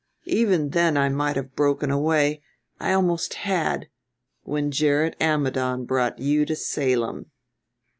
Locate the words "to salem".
6.47-7.29